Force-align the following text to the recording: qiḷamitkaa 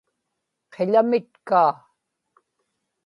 qiḷamitkaa 0.73 1.73